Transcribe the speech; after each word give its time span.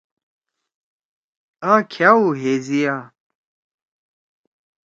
آ 1.71 1.73
کھأو 1.91 2.23
ہیزیا۔ 2.41 2.95